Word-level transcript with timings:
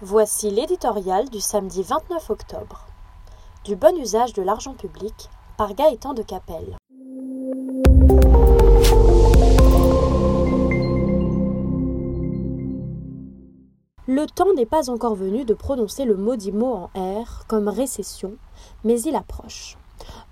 Voici 0.00 0.48
l'éditorial 0.48 1.28
du 1.28 1.40
samedi 1.40 1.82
29 1.82 2.30
octobre. 2.30 2.86
Du 3.64 3.74
bon 3.74 3.98
usage 3.98 4.32
de 4.32 4.42
l'argent 4.42 4.74
public 4.74 5.28
par 5.56 5.74
Gaëtan 5.74 6.14
de 6.14 6.22
Capelle. 6.22 6.76
Le 14.06 14.26
temps 14.26 14.54
n'est 14.54 14.66
pas 14.66 14.88
encore 14.88 15.16
venu 15.16 15.44
de 15.44 15.54
prononcer 15.54 16.04
le 16.04 16.16
maudit 16.16 16.52
mot 16.52 16.74
en 16.74 16.90
R 16.94 17.44
comme 17.48 17.66
récession, 17.66 18.36
mais 18.84 19.00
il 19.00 19.16
approche. 19.16 19.78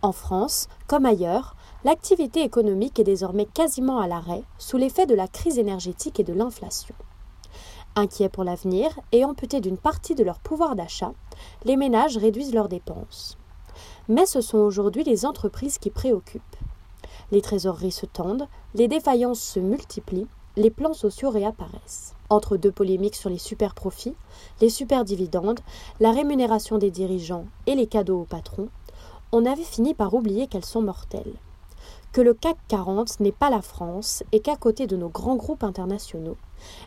En 0.01 0.12
France, 0.12 0.69
comme 0.87 1.07
ailleurs, 1.07 1.57
l'activité 1.83 2.43
économique 2.43 3.01
est 3.01 3.05
désormais 3.05 3.46
quasiment 3.46 3.98
à 3.98 4.07
l'arrêt 4.07 4.45
sous 4.59 4.77
l'effet 4.77 5.07
de 5.07 5.17
la 5.17 5.27
crise 5.27 5.59
énergétique 5.59 6.21
et 6.21 6.25
de 6.25 6.35
l'inflation. 6.35 6.95
Inquiets 7.98 8.28
pour 8.28 8.44
l'avenir 8.44 8.90
et 9.10 9.24
amputés 9.24 9.62
d'une 9.62 9.78
partie 9.78 10.14
de 10.14 10.22
leur 10.22 10.38
pouvoir 10.38 10.76
d'achat, 10.76 11.12
les 11.64 11.77
ménages 11.77 12.18
réduisent 12.18 12.52
leurs 12.52 12.68
dépenses. 12.68 13.38
Mais 14.09 14.27
ce 14.27 14.42
sont 14.42 14.59
aujourd'hui 14.59 15.02
les 15.02 15.24
entreprises 15.24 15.78
qui 15.78 15.88
préoccupent. 15.88 16.42
Les 17.32 17.40
trésoreries 17.40 17.92
se 17.92 18.04
tendent, 18.04 18.48
les 18.74 18.87
défaillances 18.87 19.40
se 19.40 19.60
multiplient, 19.60 20.27
les 20.56 20.70
plans 20.70 20.92
sociaux 20.92 21.30
réapparaissent. 21.30 22.14
Entre 22.28 22.59
deux 22.59 22.70
polémiques 22.70 23.16
sur 23.16 23.30
les 23.30 23.38
super 23.38 23.74
profits, 23.74 24.15
les 24.60 24.68
super 24.68 25.02
dividendes, 25.02 25.60
la 25.98 26.12
rémunération 26.12 26.76
des 26.76 26.90
dirigeants 26.90 27.46
et 27.66 27.74
les 27.74 27.87
cadeaux 27.87 28.20
aux 28.20 28.24
patrons, 28.24 28.68
on 29.32 29.46
avait 29.46 29.62
fini 29.62 29.95
par 29.95 30.12
oublier 30.12 30.48
qu'elles 30.48 30.66
sont 30.66 30.82
mortelles. 30.82 31.32
Que 32.12 32.20
le 32.20 32.32
CAC 32.32 32.56
40 32.68 33.20
n'est 33.20 33.30
pas 33.30 33.50
la 33.50 33.60
France 33.60 34.22
et 34.32 34.40
qu'à 34.40 34.56
côté 34.56 34.86
de 34.86 34.96
nos 34.96 35.10
grands 35.10 35.36
groupes 35.36 35.62
internationaux, 35.62 36.38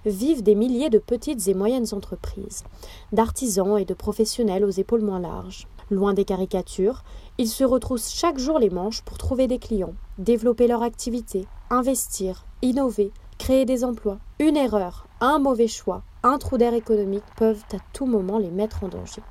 vivent 0.06 0.42
des 0.42 0.56
milliers 0.56 0.90
de 0.90 0.98
petites 0.98 1.48
et 1.48 1.54
moyennes 1.54 1.86
entreprises, 1.92 2.64
d'artisans 3.12 3.78
et 3.78 3.86
de 3.86 3.94
professionnels 3.94 4.66
aux 4.66 4.72
épaules 4.72 5.04
moins 5.04 5.20
larges. 5.20 5.68
Loin 5.92 6.14
des 6.14 6.26
caricatures, 6.26 7.04
ils 7.38 7.48
se 7.48 7.64
retroussent 7.64 8.12
chaque 8.12 8.40
jour 8.40 8.58
les 8.58 8.70
manches 8.70 9.04
pour 9.04 9.18
trouver 9.18 9.48
des 9.48 9.60
clients, 9.60 9.94
développer 10.18 10.68
leur 10.68 10.82
activité, 10.82 11.48
investir, 11.70 12.46
innover, 12.62 13.12
créer 13.38 13.66
des 13.66 13.84
emplois. 13.84 14.20
Une 14.40 14.58
erreur, 14.58 15.08
un 15.22 15.38
mauvais 15.40 15.68
choix, 15.68 16.02
un 16.24 16.38
trou 16.38 16.58
d'air 16.58 16.74
économique 16.74 17.24
peuvent 17.38 17.64
à 17.74 17.78
tout 17.94 18.06
moment 18.06 18.40
les 18.40 18.52
mettre 18.52 18.84
en 18.84 18.88
danger. 18.88 19.22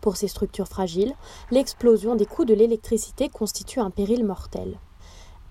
Pour 0.00 0.16
ces 0.16 0.28
structures 0.28 0.68
fragiles, 0.68 1.14
l'explosion 1.50 2.16
des 2.16 2.26
coûts 2.26 2.44
de 2.44 2.54
l'électricité 2.54 3.28
constitue 3.28 3.80
un 3.80 3.90
péril 3.90 4.24
mortel. 4.24 4.78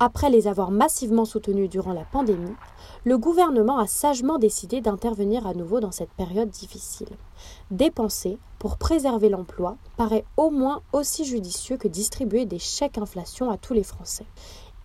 Après 0.03 0.31
les 0.31 0.47
avoir 0.47 0.71
massivement 0.71 1.25
soutenus 1.25 1.69
durant 1.69 1.93
la 1.93 2.05
pandémie, 2.05 2.55
le 3.03 3.19
gouvernement 3.19 3.77
a 3.77 3.85
sagement 3.85 4.39
décidé 4.39 4.81
d'intervenir 4.81 5.45
à 5.45 5.53
nouveau 5.53 5.79
dans 5.79 5.91
cette 5.91 6.09
période 6.09 6.49
difficile. 6.49 7.09
Dépenser 7.69 8.39
pour 8.57 8.77
préserver 8.77 9.29
l'emploi 9.29 9.77
paraît 9.97 10.25
au 10.37 10.49
moins 10.49 10.81
aussi 10.91 11.23
judicieux 11.23 11.77
que 11.77 11.87
distribuer 11.87 12.47
des 12.47 12.57
chèques 12.57 12.97
inflation 12.97 13.51
à 13.51 13.57
tous 13.57 13.75
les 13.75 13.83
Français. 13.83 14.25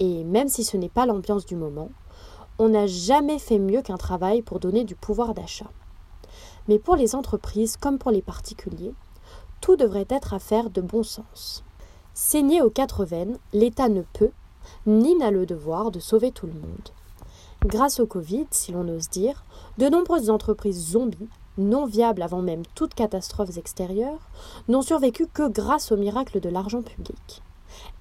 Et 0.00 0.22
même 0.22 0.48
si 0.48 0.64
ce 0.64 0.76
n'est 0.76 0.90
pas 0.90 1.06
l'ambiance 1.06 1.46
du 1.46 1.56
moment, 1.56 1.88
on 2.58 2.68
n'a 2.68 2.86
jamais 2.86 3.38
fait 3.38 3.58
mieux 3.58 3.80
qu'un 3.80 3.96
travail 3.96 4.42
pour 4.42 4.60
donner 4.60 4.84
du 4.84 4.96
pouvoir 4.96 5.32
d'achat. 5.32 5.70
Mais 6.68 6.78
pour 6.78 6.94
les 6.94 7.14
entreprises 7.14 7.78
comme 7.78 7.96
pour 7.96 8.10
les 8.10 8.20
particuliers, 8.20 8.92
tout 9.62 9.76
devrait 9.76 10.08
être 10.10 10.34
affaire 10.34 10.68
de 10.68 10.82
bon 10.82 11.02
sens. 11.02 11.64
Saigné 12.12 12.60
aux 12.60 12.68
quatre 12.68 13.06
veines, 13.06 13.38
l'État 13.54 13.88
ne 13.88 14.02
peut 14.02 14.32
ni 14.86 15.14
n'a 15.16 15.30
le 15.30 15.46
devoir 15.46 15.90
de 15.90 16.00
sauver 16.00 16.32
tout 16.32 16.46
le 16.46 16.52
monde. 16.52 16.90
Grâce 17.64 18.00
au 18.00 18.06
Covid, 18.06 18.46
si 18.50 18.72
l'on 18.72 18.88
ose 18.88 19.08
dire, 19.08 19.44
de 19.78 19.88
nombreuses 19.88 20.30
entreprises 20.30 20.90
zombies, 20.90 21.28
non 21.58 21.86
viables 21.86 22.22
avant 22.22 22.42
même 22.42 22.62
toute 22.74 22.94
catastrophe 22.94 23.56
extérieure, 23.56 24.28
n'ont 24.68 24.82
survécu 24.82 25.26
que 25.26 25.48
grâce 25.48 25.90
au 25.90 25.96
miracle 25.96 26.40
de 26.40 26.48
l'argent 26.48 26.82
public. 26.82 27.42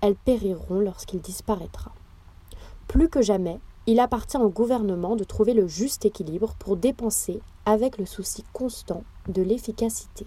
Elles 0.01 0.15
périront 0.15 0.79
lorsqu'il 0.79 1.21
disparaîtra. 1.21 1.91
Plus 2.87 3.09
que 3.09 3.21
jamais, 3.21 3.59
il 3.87 3.99
appartient 3.99 4.37
au 4.37 4.49
gouvernement 4.49 5.15
de 5.15 5.23
trouver 5.23 5.53
le 5.53 5.67
juste 5.67 6.05
équilibre 6.05 6.55
pour 6.59 6.75
dépenser 6.75 7.39
avec 7.65 7.97
le 7.97 8.05
souci 8.05 8.43
constant 8.53 9.03
de 9.27 9.41
l'efficacité. 9.41 10.25